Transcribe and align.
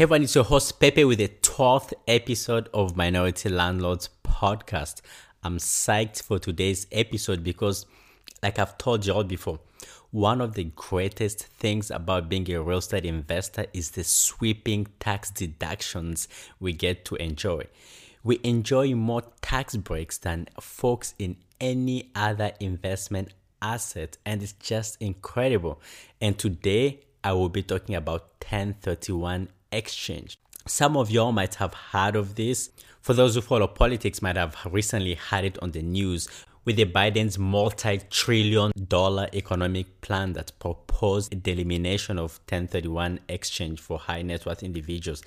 Everyone, 0.00 0.22
it's 0.22 0.36
your 0.36 0.44
host 0.44 0.78
Pepe 0.78 1.04
with 1.04 1.18
the 1.18 1.26
12th 1.26 1.92
episode 2.06 2.68
of 2.72 2.96
Minority 2.96 3.48
Landlords 3.48 4.10
podcast. 4.22 5.00
I'm 5.42 5.58
psyched 5.58 6.22
for 6.22 6.38
today's 6.38 6.86
episode 6.92 7.42
because, 7.42 7.84
like 8.40 8.60
I've 8.60 8.78
told 8.78 9.04
you 9.04 9.12
all 9.12 9.24
before, 9.24 9.58
one 10.12 10.40
of 10.40 10.54
the 10.54 10.70
greatest 10.76 11.46
things 11.46 11.90
about 11.90 12.28
being 12.28 12.48
a 12.52 12.62
real 12.62 12.78
estate 12.78 13.06
investor 13.06 13.66
is 13.72 13.90
the 13.90 14.04
sweeping 14.04 14.86
tax 15.00 15.32
deductions 15.32 16.28
we 16.60 16.72
get 16.72 17.04
to 17.06 17.16
enjoy. 17.16 17.64
We 18.22 18.38
enjoy 18.44 18.94
more 18.94 19.24
tax 19.42 19.74
breaks 19.74 20.16
than 20.16 20.46
folks 20.60 21.14
in 21.18 21.38
any 21.60 22.12
other 22.14 22.52
investment 22.60 23.30
asset, 23.60 24.16
and 24.24 24.44
it's 24.44 24.52
just 24.52 24.96
incredible. 25.02 25.80
And 26.20 26.38
today, 26.38 27.00
I 27.24 27.32
will 27.32 27.48
be 27.48 27.64
talking 27.64 27.96
about 27.96 28.28
1031 28.48 29.48
exchange. 29.72 30.38
Some 30.66 30.96
of 30.96 31.10
y'all 31.10 31.32
might 31.32 31.56
have 31.56 31.74
heard 31.74 32.16
of 32.16 32.34
this. 32.34 32.70
For 33.00 33.14
those 33.14 33.34
who 33.34 33.40
follow 33.40 33.66
politics, 33.66 34.20
might 34.20 34.36
have 34.36 34.56
recently 34.70 35.14
had 35.14 35.44
it 35.44 35.58
on 35.62 35.70
the 35.70 35.82
news 35.82 36.28
with 36.64 36.76
the 36.76 36.84
Biden's 36.84 37.38
multi-trillion 37.38 38.72
dollar 38.88 39.28
economic 39.32 40.02
plan 40.02 40.34
that 40.34 40.52
proposed 40.58 41.42
the 41.42 41.52
elimination 41.52 42.18
of 42.18 42.40
1031 42.50 43.20
exchange 43.28 43.80
for 43.80 43.98
high 43.98 44.20
net 44.20 44.44
worth 44.44 44.62
individuals. 44.62 45.22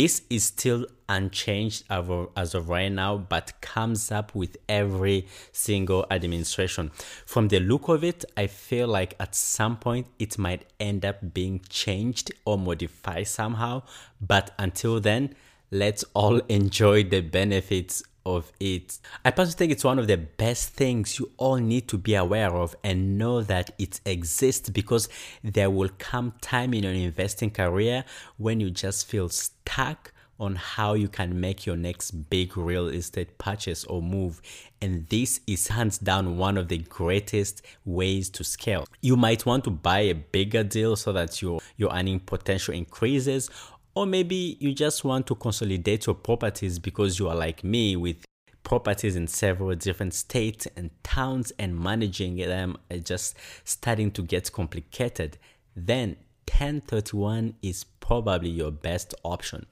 This 0.00 0.22
is 0.30 0.44
still 0.44 0.86
unchanged 1.08 1.82
as 1.90 2.54
of 2.54 2.68
right 2.68 2.92
now, 2.92 3.16
but 3.16 3.60
comes 3.60 4.12
up 4.12 4.32
with 4.32 4.56
every 4.68 5.26
single 5.50 6.06
administration. 6.08 6.92
From 7.26 7.48
the 7.48 7.58
look 7.58 7.88
of 7.88 8.04
it, 8.04 8.24
I 8.36 8.46
feel 8.46 8.86
like 8.86 9.16
at 9.18 9.34
some 9.34 9.76
point 9.76 10.06
it 10.20 10.38
might 10.38 10.66
end 10.78 11.04
up 11.04 11.34
being 11.34 11.62
changed 11.68 12.30
or 12.44 12.56
modified 12.56 13.26
somehow. 13.26 13.82
But 14.20 14.54
until 14.56 15.00
then, 15.00 15.34
let's 15.72 16.04
all 16.14 16.36
enjoy 16.48 17.02
the 17.02 17.20
benefits 17.20 18.04
of 18.36 18.52
it. 18.60 18.98
I 19.24 19.30
personally 19.30 19.56
think 19.56 19.72
it's 19.72 19.84
one 19.84 19.98
of 19.98 20.06
the 20.06 20.16
best 20.16 20.70
things 20.70 21.18
you 21.18 21.30
all 21.36 21.56
need 21.56 21.88
to 21.88 21.98
be 21.98 22.14
aware 22.14 22.54
of 22.54 22.76
and 22.84 23.18
know 23.18 23.42
that 23.42 23.70
it 23.78 24.00
exists 24.04 24.68
because 24.68 25.08
there 25.42 25.70
will 25.70 25.90
come 25.98 26.34
time 26.40 26.74
in 26.74 26.84
your 26.84 26.92
investing 26.92 27.50
career 27.50 28.04
when 28.36 28.60
you 28.60 28.70
just 28.70 29.06
feel 29.06 29.28
stuck 29.28 30.12
on 30.40 30.54
how 30.54 30.94
you 30.94 31.08
can 31.08 31.40
make 31.40 31.66
your 31.66 31.76
next 31.76 32.12
big 32.30 32.56
real 32.56 32.88
estate 32.88 33.38
purchase 33.38 33.84
or 33.84 34.00
move. 34.00 34.40
And 34.80 35.06
this 35.08 35.40
is 35.46 35.68
hands 35.68 35.98
down 35.98 36.36
one 36.36 36.56
of 36.56 36.68
the 36.68 36.78
greatest 36.78 37.62
ways 37.84 38.30
to 38.30 38.44
scale. 38.44 38.86
You 39.00 39.16
might 39.16 39.44
want 39.44 39.64
to 39.64 39.70
buy 39.70 40.00
a 40.00 40.14
bigger 40.14 40.62
deal 40.62 40.94
so 40.94 41.12
that 41.12 41.42
your, 41.42 41.60
your 41.76 41.92
earning 41.92 42.20
potential 42.20 42.74
increases, 42.74 43.50
or 43.98 44.06
maybe 44.06 44.56
you 44.60 44.72
just 44.72 45.02
want 45.02 45.26
to 45.26 45.34
consolidate 45.34 46.06
your 46.06 46.14
properties 46.14 46.78
because 46.78 47.18
you 47.18 47.28
are 47.28 47.34
like 47.34 47.64
me 47.64 47.96
with 47.96 48.24
properties 48.62 49.16
in 49.16 49.26
several 49.26 49.74
different 49.74 50.14
states 50.14 50.68
and 50.76 50.88
towns 51.02 51.52
and 51.58 51.76
managing 51.76 52.36
them 52.36 52.76
is 52.90 53.02
just 53.02 53.36
starting 53.64 54.12
to 54.12 54.22
get 54.22 54.52
complicated. 54.52 55.36
Then 55.74 56.14
1031 56.48 57.54
is 57.62 57.84
probably 58.08 58.48
your 58.48 58.70
best 58.70 59.14
option. 59.22 59.66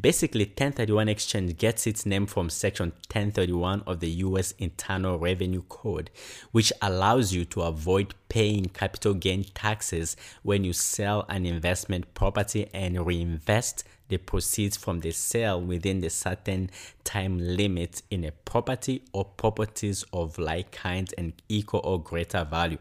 Basically, 0.00 0.44
1031 0.44 1.08
exchange 1.08 1.58
gets 1.58 1.86
its 1.86 2.06
name 2.06 2.26
from 2.26 2.48
section 2.48 2.90
1031 3.12 3.82
of 3.86 4.00
the 4.00 4.08
US 4.08 4.52
Internal 4.52 5.18
Revenue 5.18 5.62
Code, 5.68 6.10
which 6.50 6.72
allows 6.80 7.34
you 7.34 7.44
to 7.44 7.60
avoid 7.60 8.14
paying 8.30 8.66
capital 8.70 9.12
gain 9.12 9.44
taxes 9.44 10.16
when 10.42 10.64
you 10.64 10.72
sell 10.72 11.26
an 11.28 11.44
investment 11.44 12.14
property 12.14 12.70
and 12.72 13.06
reinvest 13.06 13.84
the 14.08 14.18
proceeds 14.18 14.76
from 14.76 15.00
the 15.00 15.10
sale 15.10 15.60
within 15.60 16.00
the 16.00 16.10
certain 16.10 16.70
time 17.04 17.38
limit 17.38 18.02
in 18.10 18.24
a 18.24 18.30
property 18.30 19.02
or 19.12 19.24
properties 19.24 20.04
of 20.12 20.38
like 20.38 20.72
kind 20.72 21.12
and 21.16 21.32
equal 21.48 21.80
or 21.84 22.00
greater 22.00 22.44
value. 22.44 22.78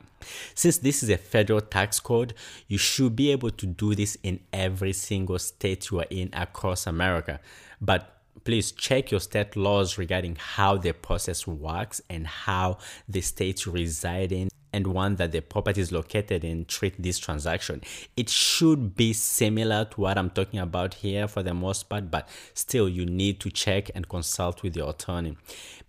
Since 0.55 0.79
this 0.79 1.03
is 1.03 1.09
a 1.09 1.17
federal 1.17 1.61
tax 1.61 1.99
code, 1.99 2.33
you 2.67 2.77
should 2.77 3.15
be 3.15 3.31
able 3.31 3.51
to 3.51 3.65
do 3.65 3.95
this 3.95 4.17
in 4.23 4.39
every 4.51 4.93
single 4.93 5.39
state 5.39 5.91
you 5.91 5.99
are 5.99 6.07
in 6.09 6.29
across 6.33 6.87
America. 6.87 7.39
But 7.81 8.12
please 8.43 8.71
check 8.71 9.11
your 9.11 9.19
state 9.19 9.55
laws 9.55 9.97
regarding 9.97 10.35
how 10.35 10.77
the 10.77 10.93
process 10.93 11.47
works 11.47 12.01
and 12.09 12.27
how 12.27 12.77
the 13.07 13.21
state 13.21 13.65
you 13.65 13.71
reside 13.71 14.31
in 14.31 14.49
and 14.73 14.87
one 14.87 15.15
that 15.15 15.31
the 15.31 15.41
property 15.41 15.79
is 15.79 15.91
located 15.91 16.43
in 16.43 16.65
treat 16.65 17.01
this 17.01 17.19
transaction. 17.19 17.81
It 18.17 18.27
should 18.27 18.95
be 18.95 19.13
similar 19.13 19.85
to 19.85 20.01
what 20.01 20.17
I'm 20.17 20.31
talking 20.31 20.59
about 20.59 20.95
here 20.95 21.27
for 21.27 21.43
the 21.43 21.53
most 21.53 21.87
part, 21.87 22.09
but 22.09 22.27
still 22.53 22.89
you 22.89 23.05
need 23.05 23.39
to 23.41 23.51
check 23.51 23.91
and 23.93 24.09
consult 24.09 24.63
with 24.63 24.75
your 24.75 24.89
attorney. 24.89 25.37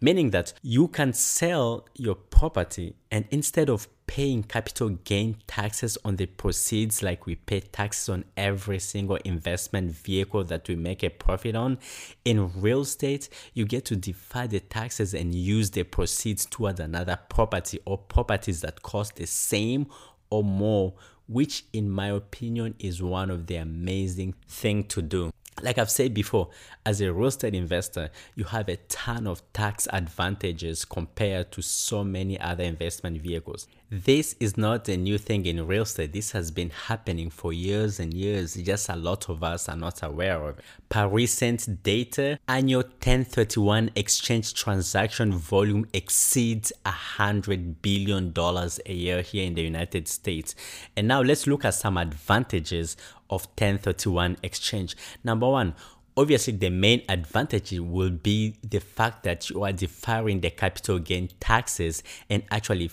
Meaning 0.00 0.30
that 0.30 0.52
you 0.62 0.88
can 0.88 1.14
sell 1.14 1.86
your 1.94 2.14
property 2.14 2.94
and 3.10 3.24
instead 3.30 3.70
of 3.70 3.88
paying 4.06 4.42
capital 4.42 4.90
gain 4.90 5.36
taxes 5.46 5.96
on 6.04 6.16
the 6.16 6.26
proceeds 6.26 7.02
like 7.02 7.26
we 7.26 7.34
pay 7.34 7.60
taxes 7.60 8.08
on 8.08 8.24
every 8.36 8.78
single 8.78 9.16
investment 9.24 9.90
vehicle 9.90 10.44
that 10.44 10.68
we 10.68 10.76
make 10.76 11.02
a 11.02 11.08
profit 11.08 11.56
on 11.56 11.78
in 12.24 12.50
real 12.60 12.82
estate 12.82 13.28
you 13.54 13.64
get 13.64 13.84
to 13.84 13.96
defer 13.96 14.46
the 14.46 14.60
taxes 14.60 15.14
and 15.14 15.34
use 15.34 15.70
the 15.70 15.82
proceeds 15.82 16.46
towards 16.46 16.80
another 16.80 17.18
property 17.28 17.80
or 17.84 17.96
properties 17.96 18.60
that 18.60 18.82
cost 18.82 19.16
the 19.16 19.26
same 19.26 19.86
or 20.30 20.44
more 20.44 20.92
which 21.26 21.64
in 21.72 21.88
my 21.88 22.08
opinion 22.08 22.74
is 22.78 23.02
one 23.02 23.30
of 23.30 23.46
the 23.46 23.56
amazing 23.56 24.34
thing 24.46 24.84
to 24.84 25.00
do 25.00 25.30
like 25.62 25.78
I've 25.78 25.90
said 25.90 26.14
before, 26.14 26.50
as 26.84 27.00
a 27.00 27.12
real 27.12 27.28
estate 27.28 27.54
investor, 27.54 28.10
you 28.34 28.44
have 28.44 28.68
a 28.68 28.76
ton 28.76 29.26
of 29.26 29.42
tax 29.52 29.86
advantages 29.92 30.84
compared 30.84 31.52
to 31.52 31.62
so 31.62 32.02
many 32.02 32.38
other 32.40 32.64
investment 32.64 33.20
vehicles. 33.22 33.68
This 34.02 34.34
is 34.40 34.56
not 34.56 34.88
a 34.88 34.96
new 34.96 35.18
thing 35.18 35.46
in 35.46 35.64
real 35.68 35.84
estate. 35.84 36.12
This 36.12 36.32
has 36.32 36.50
been 36.50 36.70
happening 36.70 37.30
for 37.30 37.52
years 37.52 38.00
and 38.00 38.12
years. 38.12 38.54
Just 38.54 38.88
a 38.88 38.96
lot 38.96 39.28
of 39.28 39.44
us 39.44 39.68
are 39.68 39.76
not 39.76 40.02
aware 40.02 40.42
of. 40.48 40.58
it. 40.58 40.64
Per 40.88 41.06
recent 41.06 41.80
data, 41.84 42.40
annual 42.48 42.82
1031 42.82 43.92
exchange 43.94 44.52
transaction 44.54 45.30
volume 45.30 45.86
exceeds 45.92 46.72
$100 46.84 47.76
billion 47.82 48.32
a 48.36 48.92
year 48.92 49.22
here 49.22 49.46
in 49.46 49.54
the 49.54 49.62
United 49.62 50.08
States. 50.08 50.56
And 50.96 51.06
now 51.06 51.22
let's 51.22 51.46
look 51.46 51.64
at 51.64 51.74
some 51.74 51.96
advantages 51.96 52.96
of 53.30 53.46
1031 53.46 54.38
exchange. 54.42 54.96
Number 55.22 55.48
one, 55.48 55.76
obviously 56.16 56.52
the 56.52 56.70
main 56.70 57.02
advantage 57.08 57.72
will 57.78 58.10
be 58.10 58.56
the 58.68 58.80
fact 58.80 59.24
that 59.24 59.50
you 59.50 59.62
are 59.64 59.72
deferring 59.72 60.40
the 60.40 60.50
capital 60.50 60.98
gain 60.98 61.28
taxes 61.40 62.02
and 62.30 62.42
actually 62.50 62.88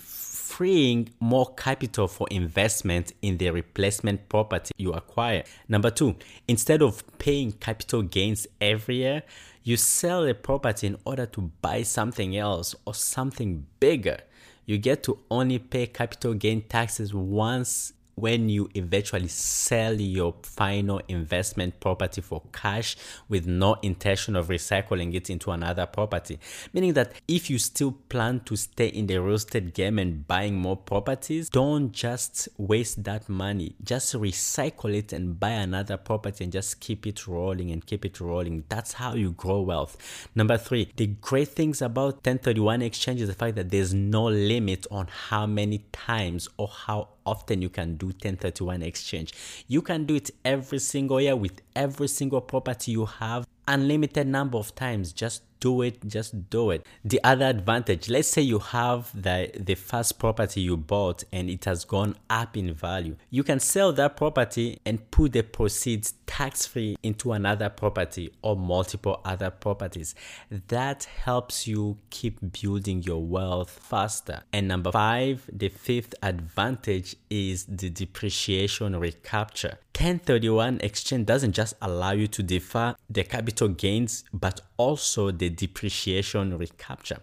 freeing 0.52 1.08
more 1.18 1.54
capital 1.54 2.06
for 2.06 2.26
investment 2.30 3.10
in 3.22 3.38
the 3.38 3.48
replacement 3.50 4.28
property 4.28 4.70
you 4.76 4.92
acquire. 4.92 5.42
Number 5.66 5.90
two, 5.90 6.14
instead 6.46 6.82
of 6.82 7.02
paying 7.16 7.52
capital 7.52 8.02
gains 8.02 8.46
every 8.60 8.96
year, 8.96 9.22
you 9.62 9.78
sell 9.78 10.26
a 10.26 10.34
property 10.34 10.88
in 10.88 10.98
order 11.06 11.24
to 11.24 11.50
buy 11.62 11.82
something 11.82 12.36
else 12.36 12.74
or 12.84 12.92
something 12.92 13.64
bigger. 13.80 14.18
You 14.66 14.76
get 14.76 15.02
to 15.04 15.18
only 15.30 15.58
pay 15.58 15.86
capital 15.86 16.34
gain 16.34 16.60
taxes 16.68 17.14
once 17.14 17.94
when 18.14 18.48
you 18.48 18.68
eventually 18.74 19.28
sell 19.28 19.94
your 19.94 20.34
final 20.42 21.00
investment 21.08 21.78
property 21.80 22.20
for 22.20 22.42
cash 22.52 22.96
with 23.28 23.46
no 23.46 23.74
intention 23.82 24.36
of 24.36 24.48
recycling 24.48 25.14
it 25.14 25.30
into 25.30 25.50
another 25.50 25.86
property. 25.86 26.38
Meaning 26.72 26.92
that 26.94 27.12
if 27.26 27.48
you 27.48 27.58
still 27.58 27.92
plan 28.08 28.40
to 28.40 28.56
stay 28.56 28.88
in 28.88 29.06
the 29.06 29.18
real 29.18 29.36
estate 29.36 29.74
game 29.74 29.98
and 29.98 30.26
buying 30.26 30.56
more 30.56 30.76
properties, 30.76 31.48
don't 31.48 31.92
just 31.92 32.48
waste 32.58 33.04
that 33.04 33.28
money. 33.28 33.74
Just 33.82 34.14
recycle 34.14 34.94
it 34.94 35.12
and 35.12 35.38
buy 35.38 35.50
another 35.50 35.96
property 35.96 36.44
and 36.44 36.52
just 36.52 36.80
keep 36.80 37.06
it 37.06 37.26
rolling 37.26 37.70
and 37.70 37.84
keep 37.84 38.04
it 38.04 38.20
rolling. 38.20 38.64
That's 38.68 38.94
how 38.94 39.14
you 39.14 39.32
grow 39.32 39.62
wealth. 39.62 39.96
Number 40.34 40.58
three, 40.58 40.92
the 40.96 41.06
great 41.06 41.48
things 41.48 41.80
about 41.82 42.14
1031 42.14 42.82
exchange 42.82 43.20
is 43.20 43.28
the 43.28 43.34
fact 43.34 43.56
that 43.56 43.70
there's 43.70 43.94
no 43.94 44.24
limit 44.24 44.86
on 44.90 45.06
how 45.06 45.46
many 45.46 45.78
times 45.92 46.48
or 46.56 46.68
how 46.68 47.08
often 47.24 47.62
you 47.62 47.68
can 47.68 47.96
do 48.02 48.06
1031 48.06 48.82
exchange. 48.82 49.32
You 49.68 49.80
can 49.80 50.04
do 50.04 50.16
it 50.16 50.30
every 50.44 50.80
single 50.80 51.20
year 51.20 51.36
with 51.36 51.62
every 51.76 52.08
single 52.08 52.40
property 52.40 52.92
you 52.92 53.06
have, 53.06 53.46
unlimited 53.72 54.26
number 54.26 54.58
of 54.58 54.74
times. 54.74 55.12
Just 55.12 55.42
do 55.62 55.80
it 55.80 55.96
just 56.08 56.50
do 56.50 56.72
it. 56.72 56.84
The 57.04 57.20
other 57.22 57.46
advantage 57.46 58.08
let's 58.08 58.26
say 58.26 58.42
you 58.42 58.58
have 58.58 59.10
the 59.14 59.48
the 59.54 59.76
first 59.76 60.18
property 60.18 60.60
you 60.60 60.76
bought 60.76 61.22
and 61.32 61.48
it 61.48 61.64
has 61.66 61.84
gone 61.84 62.16
up 62.28 62.56
in 62.56 62.74
value. 62.74 63.14
You 63.30 63.44
can 63.44 63.60
sell 63.60 63.92
that 63.92 64.16
property 64.16 64.80
and 64.84 65.08
put 65.12 65.32
the 65.32 65.42
proceeds 65.42 66.14
tax 66.26 66.66
free 66.66 66.96
into 67.04 67.30
another 67.32 67.68
property 67.68 68.32
or 68.42 68.56
multiple 68.56 69.20
other 69.24 69.50
properties. 69.50 70.16
That 70.50 71.04
helps 71.04 71.68
you 71.68 71.98
keep 72.10 72.40
building 72.60 73.04
your 73.04 73.22
wealth 73.22 73.70
faster. 73.70 74.40
And 74.52 74.66
number 74.66 74.90
5 74.90 75.48
the 75.52 75.68
fifth 75.68 76.14
advantage 76.24 77.14
is 77.30 77.66
the 77.66 77.88
depreciation 77.88 78.98
recapture 78.98 79.78
1031 79.94 80.80
exchange 80.80 81.26
doesn't 81.26 81.52
just 81.52 81.74
allow 81.82 82.12
you 82.12 82.26
to 82.26 82.42
defer 82.42 82.94
the 83.10 83.22
capital 83.22 83.68
gains 83.68 84.24
but 84.32 84.60
also 84.78 85.30
the 85.30 85.50
depreciation 85.50 86.56
recapture. 86.56 87.18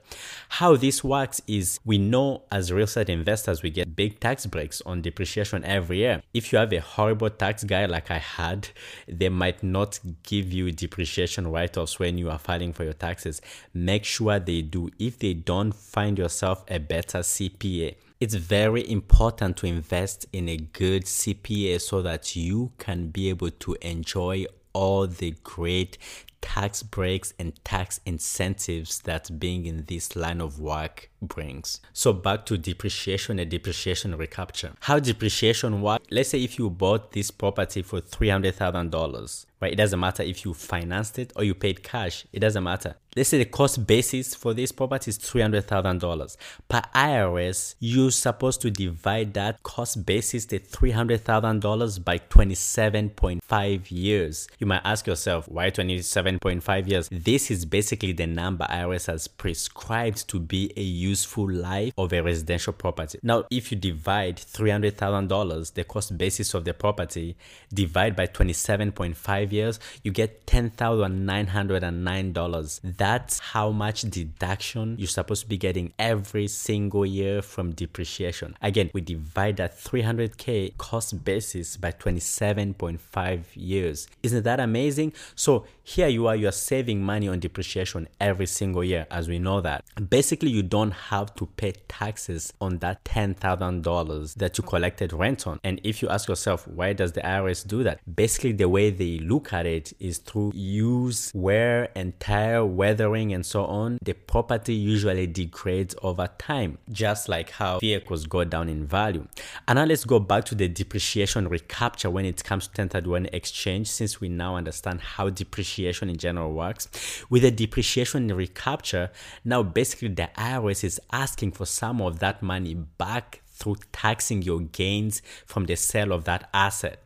How 0.49 0.75
this 0.75 1.03
works 1.03 1.41
is 1.47 1.79
we 1.83 1.97
know 1.97 2.43
as 2.51 2.71
real 2.71 2.83
estate 2.83 3.09
investors, 3.09 3.63
we 3.63 3.71
get 3.71 3.95
big 3.95 4.19
tax 4.19 4.45
breaks 4.45 4.81
on 4.85 5.01
depreciation 5.01 5.65
every 5.65 5.97
year. 5.97 6.21
If 6.33 6.53
you 6.53 6.59
have 6.59 6.71
a 6.71 6.79
horrible 6.79 7.31
tax 7.31 7.63
guy 7.63 7.85
like 7.85 8.11
I 8.11 8.19
had, 8.19 8.69
they 9.07 9.29
might 9.29 9.63
not 9.63 9.99
give 10.23 10.53
you 10.53 10.71
depreciation 10.71 11.47
write 11.47 11.75
offs 11.75 11.97
when 11.97 12.17
you 12.17 12.29
are 12.29 12.39
filing 12.39 12.71
for 12.71 12.83
your 12.83 12.93
taxes. 12.93 13.41
Make 13.73 14.05
sure 14.05 14.39
they 14.39 14.61
do. 14.61 14.89
If 14.99 15.17
they 15.19 15.33
don't, 15.33 15.73
find 15.73 16.17
yourself 16.17 16.63
a 16.69 16.77
better 16.77 17.19
CPA 17.19 17.95
it's 18.19 18.35
very 18.35 18.89
important 18.89 19.55
to 19.57 19.65
invest 19.65 20.25
in 20.33 20.49
a 20.49 20.57
good 20.57 21.05
CPA 21.05 21.79
so 21.79 22.01
that 22.01 22.35
you 22.35 22.71
can 22.77 23.07
be 23.07 23.29
able 23.29 23.49
to 23.49 23.77
enjoy 23.81 24.45
all 24.73 25.07
the 25.07 25.35
great 25.43 25.97
tax 26.41 26.83
breaks 26.83 27.33
and 27.39 27.53
tax 27.63 27.99
incentives 28.05 28.99
that 29.01 29.39
being 29.39 29.65
in 29.65 29.85
this 29.87 30.15
line 30.15 30.41
of 30.41 30.59
work 30.59 31.09
brings. 31.21 31.81
So 31.93 32.13
back 32.13 32.45
to 32.47 32.57
depreciation 32.57 33.39
and 33.39 33.49
depreciation 33.49 34.15
recapture. 34.15 34.73
How 34.81 34.99
depreciation 34.99 35.81
works, 35.81 36.05
let's 36.11 36.29
say 36.29 36.43
if 36.43 36.57
you 36.57 36.69
bought 36.69 37.11
this 37.11 37.31
property 37.31 37.81
for 37.81 38.01
$300,000, 38.01 39.45
right? 39.61 39.73
It 39.73 39.77
doesn't 39.77 39.99
matter 39.99 40.23
if 40.23 40.45
you 40.45 40.53
financed 40.53 41.19
it 41.19 41.33
or 41.35 41.43
you 41.43 41.53
paid 41.53 41.83
cash. 41.83 42.25
It 42.31 42.39
doesn't 42.39 42.63
matter. 42.63 42.95
Let's 43.15 43.29
say 43.29 43.39
the 43.39 43.45
cost 43.45 43.87
basis 43.87 44.35
for 44.35 44.53
this 44.53 44.71
property 44.71 45.09
is 45.09 45.17
$300,000. 45.17 46.37
Per 46.69 46.81
IRS, 46.95 47.75
you're 47.79 48.11
supposed 48.11 48.61
to 48.61 48.69
divide 48.69 49.33
that 49.33 49.61
cost 49.63 50.05
basis, 50.05 50.45
the 50.45 50.59
$300,000 50.59 52.05
by 52.05 52.19
27.5 52.19 53.91
years. 53.91 54.47
You 54.59 54.67
might 54.67 54.81
ask 54.85 55.07
yourself, 55.07 55.49
why 55.49 55.71
27.5 55.71 56.87
years? 56.87 57.09
This 57.11 57.49
is 57.49 57.65
basically 57.65 58.11
the 58.11 58.27
number 58.27 58.65
IRS 58.69 59.07
has 59.07 59.27
prescribed 59.27 60.27
to 60.29 60.39
be 60.39 60.71
a 60.77 60.81
useful 61.09 61.49
life 61.49 61.93
of 61.97 62.13
a 62.13 62.21
residential 62.21 62.73
property. 62.73 63.17
Now, 63.23 63.45
if 63.49 63.71
you 63.71 63.77
divide 63.77 64.35
$300,000, 64.37 65.73
the 65.73 65.83
cost 65.83 66.15
basis 66.17 66.53
of 66.53 66.65
the 66.65 66.73
property, 66.73 67.35
divide 67.73 68.15
by 68.15 68.27
27.5 68.27 69.51
years, 69.51 69.79
you 70.03 70.11
get 70.11 70.45
$10,909. 70.45 72.79
That's 72.83 73.39
how 73.39 73.71
much 73.71 74.03
deduction 74.03 74.95
you're 74.97 75.07
supposed 75.07 75.41
to 75.43 75.49
be 75.49 75.57
getting 75.57 75.93
every 75.97 76.47
single 76.47 77.05
year 77.05 77.41
from 77.41 77.71
depreciation. 77.71 78.57
Again, 78.61 78.91
we 78.93 79.01
divide 79.01 79.57
that 79.57 79.77
300K 79.77 80.77
cost 80.77 81.23
basis 81.23 81.77
by 81.77 81.91
27.5 81.91 83.43
years. 83.55 84.07
Isn't 84.23 84.43
that 84.43 84.59
amazing? 84.59 85.13
So 85.35 85.65
here 85.89 86.07
you 86.07 86.27
are, 86.27 86.35
you're 86.35 86.51
saving 86.51 87.01
money 87.01 87.27
on 87.27 87.39
depreciation 87.39 88.07
every 88.21 88.45
single 88.45 88.83
year, 88.83 89.07
as 89.09 89.27
we 89.27 89.39
know 89.39 89.59
that. 89.59 89.83
Basically, 90.07 90.51
you 90.51 90.61
don't 90.61 90.91
have 90.91 91.33
to 91.33 91.47
pay 91.47 91.73
taxes 91.87 92.53
on 92.61 92.77
that 92.77 93.03
$10,000 93.05 94.35
that 94.35 94.57
you 94.59 94.63
collected 94.63 95.11
rent 95.11 95.47
on. 95.47 95.59
And 95.63 95.81
if 95.83 96.03
you 96.03 96.09
ask 96.09 96.29
yourself, 96.29 96.67
why 96.67 96.93
does 96.93 97.13
the 97.13 97.21
IRS 97.21 97.65
do 97.65 97.83
that? 97.83 98.01
Basically, 98.15 98.51
the 98.51 98.69
way 98.69 98.91
they 98.91 99.17
look 99.17 99.51
at 99.51 99.65
it 99.65 99.91
is 99.99 100.19
through 100.19 100.51
use, 100.53 101.31
wear, 101.33 101.89
and 101.95 102.17
tear, 102.19 102.63
weathering, 102.63 103.33
and 103.33 103.43
so 103.43 103.65
on. 103.65 103.97
The 104.03 104.13
property 104.13 104.75
usually 104.75 105.25
degrades 105.25 105.95
over 106.03 106.29
time, 106.37 106.77
just 106.91 107.27
like 107.27 107.49
how 107.49 107.79
vehicles 107.79 108.27
go 108.27 108.43
down 108.43 108.69
in 108.69 108.85
value. 108.85 109.27
And 109.67 109.77
now 109.77 109.85
let's 109.85 110.05
go 110.05 110.19
back 110.19 110.45
to 110.45 110.55
the 110.55 110.67
depreciation 110.67 111.47
recapture 111.47 112.11
when 112.11 112.25
it 112.25 112.43
comes 112.43 112.67
to 112.67 112.69
1031 112.69 113.29
exchange, 113.33 113.89
since 113.89 114.21
we 114.21 114.29
now 114.29 114.55
understand 114.55 115.01
how 115.01 115.31
depreciation 115.31 115.78
depreciation 115.79 116.09
in 116.09 116.17
general 116.17 116.51
works. 116.51 116.87
With 117.29 117.43
the 117.43 117.51
depreciation 117.51 118.27
recapture, 118.27 119.11
now 119.45 119.63
basically 119.63 120.09
the 120.09 120.29
IRS 120.37 120.83
is 120.83 120.99
asking 121.11 121.53
for 121.53 121.65
some 121.65 122.01
of 122.01 122.19
that 122.19 122.41
money 122.41 122.73
back 122.73 123.41
through 123.47 123.77
taxing 123.91 124.41
your 124.41 124.61
gains 124.61 125.21
from 125.45 125.65
the 125.65 125.75
sale 125.75 126.11
of 126.11 126.25
that 126.25 126.49
asset. 126.53 127.03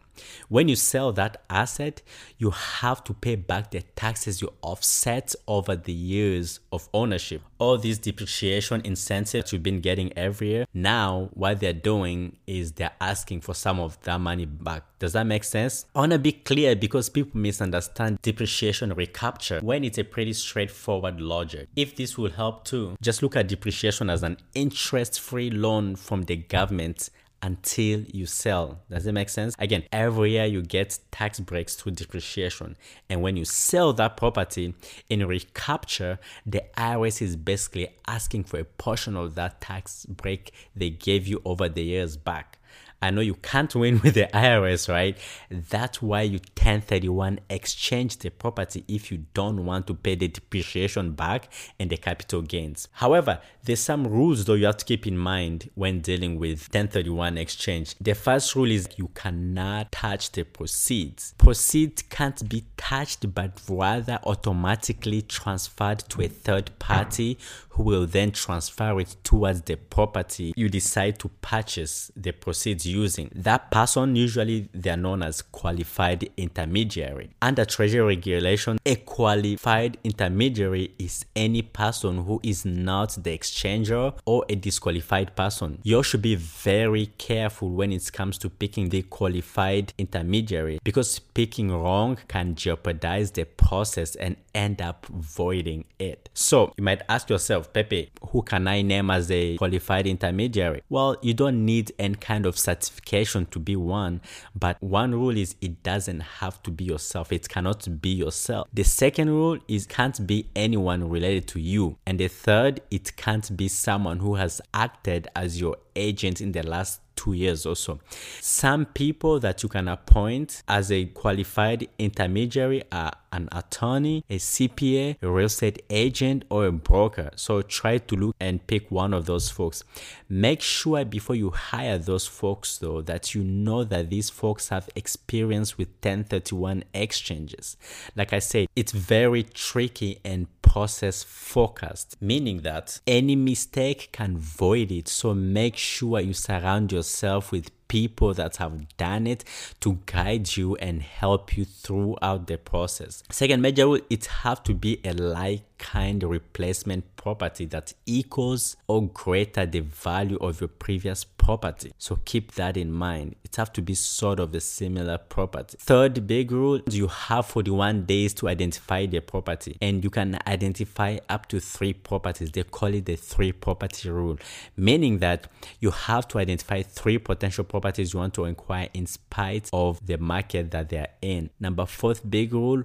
When 0.50 0.68
you 0.68 0.75
sell 0.75 1.12
that 1.13 1.44
asset, 1.50 2.01
you 2.38 2.51
have 2.51 3.04
to 3.06 3.13
pay 3.13 3.36
back 3.36 3.71
the 3.71 3.81
taxes 3.95 4.42
you 4.42 4.54
offset 4.62 5.33
over 5.48 5.75
the 5.75 5.94
years 5.94 6.60
of 6.71 6.89
ownership. 6.94 7.42
All 7.60 7.77
these 7.77 7.98
depreciation 7.98 8.81
incentives 8.81 9.54
you've 9.54 9.63
been 9.63 9.80
getting 9.80 10.12
every 10.18 10.50
year, 10.50 10.65
now 10.74 11.30
what 11.33 11.60
they're 11.60 11.74
doing 11.74 12.38
is 12.45 12.74
they're 12.74 12.92
asking 13.00 13.42
for 13.42 13.54
some 13.54 13.80
of 13.80 14.00
that 14.01 14.19
money 14.19 14.45
back. 14.45 14.83
Does 15.00 15.13
that 15.13 15.25
make 15.25 15.44
sense? 15.44 15.86
I 15.95 16.00
want 16.00 16.13
to 16.13 16.19
be 16.19 16.31
clear 16.31 16.75
because 16.75 17.09
people 17.09 17.39
misunderstand 17.39 18.19
depreciation 18.21 18.94
recapture 18.94 19.59
when 19.62 19.83
it's 19.83 19.98
a 19.98 20.04
pretty 20.04 20.33
straightforward 20.33 21.19
logic. 21.19 21.68
If 21.75 21.95
this 21.95 22.18
will 22.18 22.31
help 22.31 22.63
too, 22.63 22.95
just 23.01 23.21
look 23.21 23.36
at 23.36 23.48
depreciation 23.48 24.09
as 24.09 24.24
an 24.24 24.38
interest 24.54 25.19
free 25.19 25.50
loan 25.50 25.95
from 25.95 26.24
the 26.24 26.38
government 26.38 27.09
until 27.44 28.00
you 28.04 28.25
sell. 28.25 28.80
Does 28.90 29.06
it 29.06 29.12
make 29.12 29.30
sense? 29.30 29.54
Again, 29.60 29.84
every 29.92 30.31
year 30.31 30.45
you 30.45 30.62
get 30.62 30.98
tax 31.12 31.42
breaks 31.42 31.75
through 31.75 31.92
depreciation. 31.92 32.78
And 33.10 33.22
when 33.22 33.36
you 33.36 33.44
sell 33.44 33.92
that 33.94 34.16
property 34.16 34.74
in 35.10 35.28
recapture, 35.28 36.19
the 36.45 36.63
IRS 36.78 37.22
is 37.22 37.36
basically 37.36 37.90
asking 38.07 38.45
for 38.45 38.60
a 38.60 38.63
portion 38.63 39.18
of 39.18 39.36
that 39.36 39.60
tax 39.60 40.06
break 40.06 40.54
they 40.74 40.90
gave 40.90 41.28
you 41.28 41.42
over 41.44 41.68
the 41.68 41.84
years 41.84 42.16
back. 42.16 42.60
I 43.03 43.09
know 43.09 43.19
you 43.19 43.33
can't 43.33 43.75
win 43.75 43.99
with 44.01 44.13
the 44.13 44.29
IRS, 44.33 44.87
right? 44.87 45.17
That's 45.51 46.01
why 46.01 46.21
you 46.21 46.37
1031 46.37 47.42
exchange 47.49 48.18
the 48.19 48.30
property 48.30 48.85
if 48.87 49.11
you 49.11 49.25
don't 49.33 49.65
want 49.65 49.87
to 49.87 49.94
pay 49.94 50.15
the 50.15 50.30
depreciation 50.30 51.11
back 51.11 51.51
and 51.77 51.89
the 51.89 51.97
capital 51.97 52.42
gains. 52.42 52.87
However, 52.94 53.42
there's 53.65 53.81
some 53.81 54.07
rules 54.07 54.45
though 54.45 54.53
you 54.53 54.68
have 54.68 54.77
to 54.77 54.85
keep 54.85 55.06
in 55.06 55.18
mind 55.18 55.69
when 55.75 55.99
dealing 55.99 56.39
with 56.39 56.69
1031 56.73 57.37
exchange. 57.37 57.95
The 57.99 58.13
first 58.15 58.56
rule 58.56 58.71
is 58.71 58.87
you 58.95 59.09
cannot 59.09 59.92
touch 59.92 60.31
the 60.31 60.44
proceeds. 60.44 61.33
Proceeds 61.37 62.03
can't 62.03 62.47
be 62.47 62.63
touched 62.77 63.33
but 63.35 63.61
rather 63.68 64.18
automatically 64.23 65.23
transferred 65.23 65.99
to 66.07 66.21
a 66.21 66.30
third 66.30 66.71
party 66.80 67.37
who 67.71 67.83
will 67.83 68.06
then 68.06 68.31
transfer 68.31 68.97
it 69.01 69.18
towards 69.23 69.61
the 69.63 69.75
property 69.75 70.53
you 70.56 70.69
decide 70.69 71.19
to 71.19 71.27
purchase 71.42 72.11
the 72.15 72.31
proceeds 72.31 72.62
using. 72.65 73.29
That 73.35 73.71
person, 73.71 74.15
usually 74.15 74.69
they're 74.73 74.97
known 74.97 75.23
as 75.23 75.41
qualified 75.41 76.29
intermediary. 76.37 77.31
Under 77.41 77.65
treasury 77.65 78.15
regulation, 78.15 78.79
a 78.85 78.95
qualified 78.95 79.97
intermediary 80.03 80.91
is 80.99 81.25
any 81.35 81.61
person 81.61 82.25
who 82.25 82.39
is 82.43 82.65
not 82.65 83.17
the 83.23 83.37
exchanger 83.37 84.13
or 84.25 84.45
a 84.49 84.55
disqualified 84.55 85.35
person. 85.35 85.79
You 85.83 86.03
should 86.03 86.21
be 86.21 86.35
very 86.35 87.07
careful 87.17 87.69
when 87.69 87.91
it 87.91 88.11
comes 88.11 88.37
to 88.39 88.49
picking 88.49 88.89
the 88.89 89.03
qualified 89.03 89.93
intermediary 89.97 90.79
because 90.83 91.19
picking 91.19 91.71
wrong 91.71 92.17
can 92.27 92.55
jeopardize 92.55 93.31
the 93.31 93.45
process 93.45 94.15
and 94.15 94.35
end 94.53 94.81
up 94.81 95.05
voiding 95.07 95.85
it. 95.99 96.29
So 96.33 96.73
you 96.77 96.83
might 96.83 97.01
ask 97.09 97.29
yourself, 97.29 97.71
Pepe, 97.73 98.11
who 98.29 98.41
can 98.41 98.67
I 98.67 98.81
name 98.81 99.09
as 99.09 99.29
a 99.31 99.57
qualified 99.57 100.07
intermediary? 100.07 100.83
Well, 100.89 101.17
you 101.21 101.33
don't 101.33 101.65
need 101.65 101.91
any 101.99 102.15
kind 102.15 102.45
of 102.45 102.53
certification 102.57 103.45
to 103.48 103.60
be 103.60 103.76
one, 103.76 104.22
but 104.56 104.81
one 104.81 105.12
rule 105.14 105.38
is 105.38 105.56
it 105.62 105.83
doesn't 105.83 106.22
have 106.22 106.62
to 106.64 106.72
be 106.72 106.83
yourself. 106.83 107.31
It 107.31 107.48
cannot 107.50 108.02
be 108.02 108.10
yourself. 108.10 108.68
The 108.74 108.83
second 108.83 109.30
rule 109.30 109.60
is 109.68 109.86
can't 109.86 110.26
be 110.26 110.50
anyone 110.56 111.10
related 111.10 111.48
to 111.50 111.60
you. 111.60 111.98
And 112.06 112.19
the 112.19 112.28
third, 112.28 112.81
it 112.92 113.16
can't 113.16 113.56
be 113.56 113.68
someone 113.68 114.19
who 114.19 114.36
has 114.36 114.62
acted 114.74 115.28
as 115.36 115.60
your 115.60 115.78
agent 115.95 116.42
in 116.42 116.52
the 116.52 116.64
last 116.64 117.03
two 117.15 117.33
years 117.33 117.65
or 117.65 117.75
so. 117.75 117.99
Some 118.41 118.85
people 118.85 119.39
that 119.39 119.63
you 119.63 119.69
can 119.69 119.87
appoint 119.87 120.63
as 120.67 120.91
a 120.91 121.05
qualified 121.05 121.87
intermediary 121.97 122.83
are 122.91 123.11
an 123.31 123.49
attorney, 123.51 124.23
a 124.29 124.37
CPA, 124.37 125.17
a 125.21 125.29
real 125.29 125.47
estate 125.47 125.83
agent, 125.89 126.45
or 126.49 126.67
a 126.67 126.71
broker. 126.71 127.31
So 127.35 127.61
try 127.61 127.97
to 127.97 128.15
look 128.15 128.35
and 128.39 128.65
pick 128.67 128.91
one 128.91 129.13
of 129.13 129.25
those 129.25 129.49
folks. 129.49 129.83
Make 130.29 130.61
sure 130.61 131.03
before 131.03 131.35
you 131.35 131.49
hire 131.49 131.97
those 131.97 132.27
folks, 132.27 132.77
though, 132.77 133.01
that 133.01 133.33
you 133.33 133.43
know 133.43 133.83
that 133.83 134.09
these 134.09 134.29
folks 134.29 134.69
have 134.69 134.89
experience 134.95 135.77
with 135.77 135.87
1031 136.01 136.83
exchanges. 136.93 137.75
Like 138.15 138.33
I 138.33 138.39
said, 138.39 138.67
it's 138.75 138.91
very 138.91 139.43
tricky 139.43 140.19
and 140.23 140.47
process 140.61 141.21
focused, 141.23 142.17
meaning 142.19 142.61
that 142.61 142.99
any 143.05 143.35
mistake 143.35 144.09
can 144.11 144.37
void 144.37 144.91
it. 144.91 145.07
So 145.07 145.33
make 145.33 145.77
sure 145.77 146.19
you 146.19 146.33
surround 146.33 146.91
yourself 146.91 147.03
with 147.52 147.69
people 147.88 148.33
that 148.33 148.56
have 148.56 148.98
done 148.98 149.28
it 149.28 149.44
to 149.80 150.00
guide 150.07 150.57
you 150.57 150.76
and 150.78 151.04
help 151.04 151.56
you 151.56 151.64
throughout 151.64 152.48
the 152.48 152.57
process. 152.57 153.24
Second 153.30 153.62
major 153.62 153.98
it 154.10 154.26
have 154.26 154.64
to 154.64 154.74
be 154.74 155.00
a 155.04 155.14
like 155.14 155.62
kind 155.78 156.24
replacement 156.24 157.04
property 157.18 157.66
that 157.66 157.94
equals 158.06 158.76
or 158.88 159.07
greater 159.10 159.66
the 159.66 159.81
value 159.81 160.38
of 160.38 160.60
your 160.60 160.69
previous 160.69 161.24
property. 161.44 161.92
So 161.97 162.19
keep 162.23 162.54
that 162.54 162.78
in 162.78 162.92
mind. 162.92 163.35
It 163.44 163.57
have 163.57 163.73
to 163.73 163.81
be 163.81 163.95
sort 163.95 164.40
of 164.40 164.56
a 164.56 164.62
similar 164.62 165.18
property. 165.18 165.78
Third 165.80 166.26
big 166.26 166.52
rule, 166.52 166.80
you 166.90 167.07
have 167.07 167.45
41 167.45 168.06
days 168.06 168.33
to 168.35 168.47
identify 168.47 169.06
the 169.06 169.19
property 169.19 169.78
and 169.81 170.04
you 170.04 170.09
can 170.09 170.40
identify 170.47 171.18
up 171.28 171.47
to 171.47 171.59
three 171.59 171.94
properties. 171.94 172.52
They 172.52 172.64
call 172.64 172.94
it 172.94 173.06
the 173.06 173.18
three 173.18 173.52
property 173.52 174.09
rule, 174.09 174.38
meaning 174.78 175.19
that 175.19 175.47
you 175.81 175.92
have 175.92 176.28
to 176.30 176.40
identify 176.40 176.81
three 176.81 177.18
potential 177.18 177.66
properties 177.66 178.14
you 178.14 178.19
want 178.19 178.33
to 178.35 178.45
acquire 178.45 178.88
in 178.94 179.06
spite 179.06 179.69
of 179.73 180.06
the 180.06 180.18
market 180.18 180.71
that 180.71 180.90
they're 180.90 181.09
in. 181.21 181.50
Number 181.59 181.85
fourth 181.85 182.30
big 182.30 182.54
rule, 182.54 182.83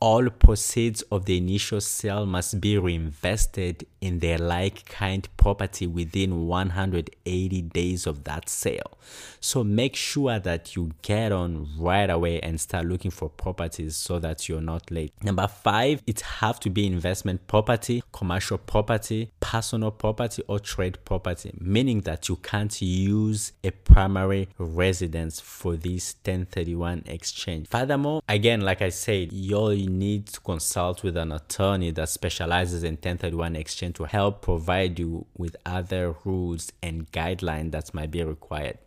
all 0.00 0.28
proceeds 0.28 1.02
of 1.02 1.24
the 1.24 1.36
initial 1.38 1.80
sale 1.80 2.26
must 2.26 2.60
be 2.60 2.76
reinvested 2.76 3.86
in 4.00 4.18
their 4.18 4.38
like 4.38 4.84
kind 4.86 5.28
property 5.36 5.86
within 5.86 6.46
180 6.46 7.62
days 7.62 8.06
of 8.06 8.24
that 8.24 8.48
sale. 8.48 8.98
So 9.40 9.64
make 9.64 9.96
sure 9.96 10.38
that 10.38 10.76
you 10.76 10.92
get 11.02 11.32
on 11.32 11.68
right 11.78 12.10
away 12.10 12.40
and 12.40 12.60
start 12.60 12.86
looking 12.86 13.10
for 13.10 13.28
properties 13.28 13.96
so 13.96 14.18
that 14.18 14.48
you're 14.48 14.60
not 14.60 14.90
late. 14.90 15.12
Number 15.22 15.46
five, 15.48 16.02
it 16.06 16.20
have 16.20 16.60
to 16.60 16.70
be 16.70 16.86
investment 16.86 17.46
property, 17.46 18.02
commercial 18.12 18.58
property, 18.58 19.30
personal 19.40 19.90
property, 19.90 20.42
or 20.46 20.58
trade 20.58 20.98
property, 21.04 21.52
meaning 21.60 22.02
that 22.02 22.28
you 22.28 22.36
can't 22.36 22.80
use 22.82 23.52
a 23.64 23.70
primary 23.70 24.48
residence 24.58 25.40
for 25.40 25.76
this 25.76 26.14
1031 26.24 27.04
exchange. 27.06 27.68
Furthermore, 27.68 28.20
again, 28.28 28.60
like 28.60 28.82
I 28.82 28.90
said, 28.90 29.32
your 29.32 29.72
need 29.98 30.26
to 30.28 30.40
consult 30.40 31.02
with 31.02 31.16
an 31.16 31.32
attorney 31.32 31.90
that 31.92 32.08
specializes 32.08 32.82
in 32.82 32.94
1031 32.94 33.56
exchange 33.56 33.96
to 33.96 34.04
help 34.04 34.42
provide 34.42 34.98
you 34.98 35.26
with 35.36 35.56
other 35.64 36.14
rules 36.24 36.72
and 36.82 37.10
guidelines 37.12 37.72
that 37.72 37.92
might 37.94 38.10
be 38.10 38.22
required. 38.22 38.78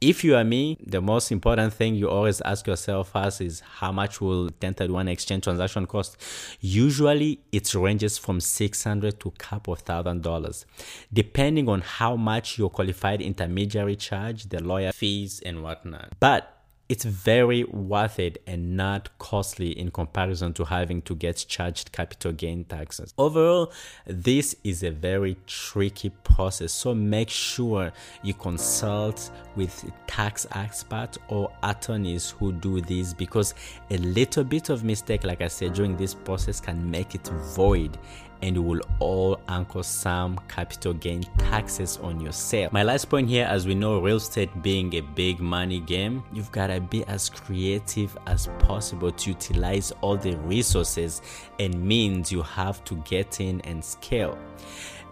If 0.00 0.24
you 0.24 0.34
are 0.34 0.44
me, 0.44 0.78
the 0.84 1.00
most 1.00 1.30
important 1.30 1.74
thing 1.74 1.94
you 1.94 2.08
always 2.08 2.40
ask 2.40 2.66
yourself 2.66 3.12
first 3.12 3.40
is 3.40 3.60
how 3.60 3.92
much 3.92 4.20
will 4.20 4.44
1031 4.44 5.08
exchange 5.08 5.44
transaction 5.44 5.86
cost? 5.86 6.16
Usually 6.60 7.40
it 7.52 7.72
ranges 7.74 8.18
from 8.18 8.40
600 8.40 9.20
to 9.20 9.30
couple 9.32 9.74
of 9.74 9.80
thousand 9.80 10.22
dollars, 10.22 10.66
depending 11.12 11.68
on 11.68 11.82
how 11.82 12.16
much 12.16 12.58
your 12.58 12.70
qualified 12.70 13.20
intermediary 13.20 13.96
charge, 13.96 14.44
the 14.48 14.62
lawyer 14.62 14.92
fees 14.92 15.40
and 15.44 15.62
whatnot. 15.62 16.08
But 16.18 16.61
it's 16.92 17.04
very 17.06 17.64
worth 17.64 18.18
it 18.18 18.42
and 18.46 18.76
not 18.76 19.08
costly 19.16 19.70
in 19.70 19.90
comparison 19.90 20.52
to 20.52 20.62
having 20.62 21.00
to 21.00 21.14
get 21.14 21.42
charged 21.48 21.90
capital 21.90 22.32
gain 22.32 22.64
taxes. 22.64 23.14
Overall, 23.16 23.72
this 24.06 24.54
is 24.62 24.82
a 24.82 24.90
very 24.90 25.38
tricky 25.46 26.10
process, 26.10 26.70
so 26.70 26.94
make 26.94 27.30
sure 27.30 27.90
you 28.22 28.34
consult 28.34 29.30
with 29.56 29.90
tax 30.06 30.46
experts 30.54 31.16
or 31.28 31.50
attorneys 31.62 32.28
who 32.28 32.52
do 32.52 32.82
this 32.82 33.14
because 33.14 33.54
a 33.90 33.96
little 33.96 34.44
bit 34.44 34.68
of 34.68 34.84
mistake, 34.84 35.24
like 35.24 35.40
I 35.40 35.48
said, 35.48 35.72
during 35.72 35.96
this 35.96 36.12
process 36.12 36.60
can 36.60 36.90
make 36.90 37.14
it 37.14 37.26
void 37.54 37.96
and 38.42 38.56
you 38.56 38.62
will 38.62 38.80
all 38.98 39.40
anchor 39.48 39.82
some 39.82 40.38
capital 40.48 40.92
gain 40.92 41.22
taxes 41.38 41.96
on 42.02 42.20
your 42.20 42.32
sale. 42.32 42.68
My 42.72 42.82
last 42.82 43.08
point 43.08 43.28
here, 43.28 43.46
as 43.46 43.66
we 43.66 43.74
know, 43.74 44.00
real 44.00 44.16
estate 44.16 44.62
being 44.62 44.94
a 44.94 45.00
big 45.00 45.40
money 45.40 45.80
game, 45.80 46.24
you've 46.32 46.52
got 46.52 46.66
to 46.66 46.80
be 46.80 47.04
as 47.04 47.30
creative 47.30 48.16
as 48.26 48.48
possible 48.58 49.12
to 49.12 49.30
utilize 49.30 49.92
all 50.00 50.16
the 50.16 50.36
resources 50.38 51.22
and 51.58 51.82
means 51.82 52.30
you 52.30 52.42
have 52.42 52.82
to 52.84 52.96
get 53.04 53.40
in 53.40 53.60
and 53.62 53.84
scale. 53.84 54.36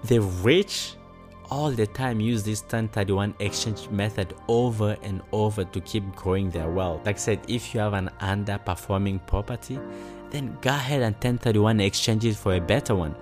The 0.05 0.21
rich 0.21 0.97
all 1.51 1.71
the 1.71 1.87
time 1.87 2.21
use 2.21 2.45
this 2.45 2.63
1031 2.63 3.35
exchange 3.41 3.89
method 3.91 4.35
over 4.49 4.97
and 5.03 5.21
over 5.33 5.65
to 5.65 5.81
keep 5.81 6.15
growing 6.15 6.49
their 6.51 6.71
wealth. 6.71 7.05
Like 7.05 7.17
I 7.17 7.19
said, 7.19 7.41
if 7.49 7.75
you 7.75 7.81
have 7.81 7.93
an 7.93 8.09
underperforming 8.21 9.27
property, 9.27 9.79
then 10.31 10.57
go 10.61 10.71
ahead 10.71 11.03
and 11.03 11.15
1031 11.15 11.81
exchange 11.81 12.25
it 12.25 12.37
for 12.37 12.55
a 12.55 12.61
better 12.61 12.95
one. 12.95 13.15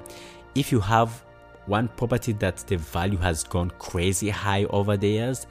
If 0.54 0.72
you 0.72 0.80
have 0.80 1.22
one 1.66 1.88
property 1.88 2.32
that 2.32 2.58
the 2.58 2.76
value 2.76 3.18
has 3.18 3.44
gone 3.44 3.70
crazy 3.78 4.30
high 4.30 4.64
over 4.64 4.96
the 4.96 5.08
years, 5.08 5.46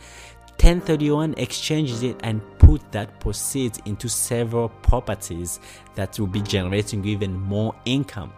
1031 0.59 1.35
exchanges 1.37 2.01
it 2.01 2.19
and 2.23 2.41
put 2.57 2.81
that 2.91 3.19
proceeds 3.19 3.79
into 3.85 4.09
several 4.09 4.69
properties 4.69 5.59
that 5.93 6.19
will 6.19 6.27
be 6.27 6.41
generating 6.41 7.05
even 7.05 7.39
more 7.39 7.75
income. 7.85 8.33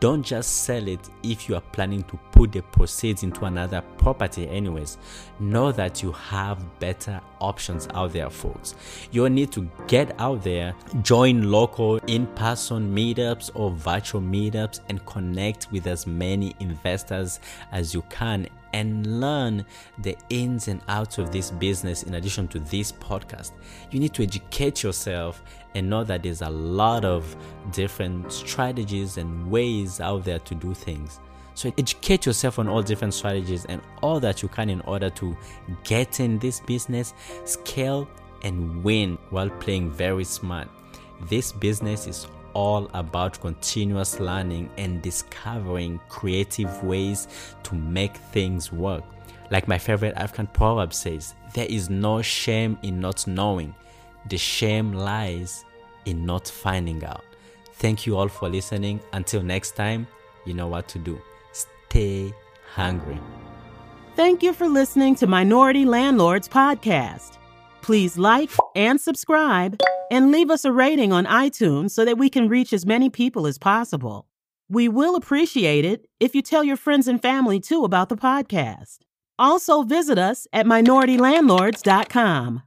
Don't 0.00 0.22
just 0.22 0.64
sell 0.64 0.86
it 0.86 1.10
if 1.24 1.48
you 1.48 1.56
are 1.56 1.60
planning 1.60 2.04
to 2.04 2.16
put 2.30 2.52
the 2.52 2.62
proceeds 2.62 3.24
into 3.24 3.46
another 3.46 3.82
property, 3.96 4.48
anyways. 4.48 4.96
Know 5.40 5.72
that 5.72 6.02
you 6.02 6.12
have 6.12 6.64
better 6.78 7.20
options 7.40 7.88
out 7.94 8.12
there, 8.12 8.30
folks. 8.30 8.76
You 9.10 9.28
need 9.28 9.50
to 9.52 9.68
get 9.88 10.14
out 10.20 10.44
there, 10.44 10.74
join 11.02 11.50
local 11.50 11.96
in 12.06 12.26
person 12.28 12.94
meetups 12.94 13.50
or 13.54 13.72
virtual 13.72 14.20
meetups, 14.20 14.80
and 14.88 15.04
connect 15.04 15.70
with 15.72 15.86
as 15.88 16.06
many 16.06 16.54
investors 16.60 17.40
as 17.72 17.92
you 17.92 18.02
can 18.08 18.48
and 18.72 19.20
learn 19.20 19.64
the 19.98 20.16
ins 20.30 20.68
and 20.68 20.80
outs 20.88 21.18
of 21.18 21.32
this 21.32 21.50
business 21.50 22.02
in 22.02 22.14
addition 22.14 22.48
to 22.48 22.58
this 22.58 22.92
podcast. 22.92 23.52
You 23.90 24.00
need 24.00 24.14
to 24.14 24.22
educate 24.22 24.82
yourself 24.82 25.42
and 25.74 25.88
know 25.88 26.04
that 26.04 26.22
there's 26.22 26.42
a 26.42 26.50
lot 26.50 27.04
of 27.04 27.36
different 27.72 28.32
strategies 28.32 29.16
and 29.16 29.50
ways 29.50 30.00
out 30.00 30.24
there 30.24 30.38
to 30.40 30.54
do 30.54 30.74
things. 30.74 31.20
So 31.54 31.72
educate 31.76 32.24
yourself 32.24 32.60
on 32.60 32.68
all 32.68 32.82
different 32.82 33.14
strategies 33.14 33.64
and 33.64 33.82
all 34.00 34.20
that 34.20 34.42
you 34.42 34.48
can 34.48 34.70
in 34.70 34.80
order 34.82 35.10
to 35.10 35.36
get 35.82 36.20
in 36.20 36.38
this 36.38 36.60
business, 36.60 37.14
scale, 37.44 38.08
and 38.44 38.84
win 38.84 39.18
while 39.30 39.50
playing 39.50 39.90
very 39.90 40.22
smart. 40.22 40.68
This 41.22 41.50
business 41.50 42.06
is 42.06 42.28
all 42.58 42.90
about 42.92 43.40
continuous 43.40 44.18
learning 44.18 44.68
and 44.78 45.00
discovering 45.00 46.00
creative 46.08 46.82
ways 46.82 47.28
to 47.62 47.76
make 47.76 48.16
things 48.16 48.72
work. 48.72 49.04
Like 49.52 49.68
my 49.68 49.78
favorite 49.78 50.14
African 50.16 50.48
proverb 50.48 50.92
says, 50.92 51.36
there 51.54 51.68
is 51.70 51.88
no 51.88 52.20
shame 52.20 52.76
in 52.82 52.98
not 52.98 53.28
knowing. 53.28 53.76
The 54.28 54.38
shame 54.38 54.92
lies 54.92 55.64
in 56.04 56.26
not 56.26 56.48
finding 56.48 57.04
out. 57.04 57.24
Thank 57.74 58.06
you 58.06 58.16
all 58.16 58.28
for 58.28 58.48
listening. 58.48 58.98
Until 59.12 59.40
next 59.40 59.76
time, 59.76 60.08
you 60.44 60.52
know 60.52 60.66
what 60.66 60.88
to 60.88 60.98
do. 60.98 61.16
Stay 61.52 62.34
hungry. 62.74 63.20
Thank 64.16 64.42
you 64.42 64.52
for 64.52 64.66
listening 64.66 65.14
to 65.16 65.28
Minority 65.28 65.84
Landlords 65.84 66.48
Podcast. 66.48 67.37
Please 67.82 68.18
like 68.18 68.50
and 68.74 69.00
subscribe 69.00 69.80
and 70.10 70.30
leave 70.32 70.50
us 70.50 70.64
a 70.64 70.72
rating 70.72 71.12
on 71.12 71.26
iTunes 71.26 71.90
so 71.92 72.04
that 72.04 72.18
we 72.18 72.28
can 72.30 72.48
reach 72.48 72.72
as 72.72 72.86
many 72.86 73.10
people 73.10 73.46
as 73.46 73.58
possible. 73.58 74.26
We 74.68 74.88
will 74.88 75.16
appreciate 75.16 75.84
it 75.84 76.06
if 76.20 76.34
you 76.34 76.42
tell 76.42 76.62
your 76.64 76.76
friends 76.76 77.08
and 77.08 77.20
family 77.20 77.60
too 77.60 77.84
about 77.84 78.08
the 78.08 78.16
podcast. 78.16 78.98
Also, 79.38 79.82
visit 79.82 80.18
us 80.18 80.46
at 80.52 80.66
minoritylandlords.com. 80.66 82.62